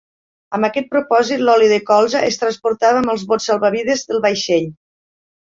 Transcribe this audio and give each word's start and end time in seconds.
Amb 0.57 0.67
aquest 0.69 0.87
propòsit, 0.93 1.43
l'oli 1.49 1.67
de 1.71 1.77
colza 1.89 2.23
es 2.31 2.39
transportava 2.45 3.01
amb 3.03 3.13
els 3.15 3.27
bots 3.35 3.49
salvavides 3.51 4.05
del 4.09 4.25
vaixell. 4.27 4.69